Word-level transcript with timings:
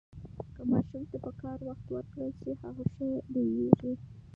که 0.55 0.61
ماشوم 0.71 1.03
ته 1.09 1.17
پکار 1.25 1.57
وخت 1.69 1.85
ورکړل 1.89 2.31
شي، 2.39 2.51
هغه 2.63 2.83
ښه 2.93 3.07
لوییږي. 3.33 3.93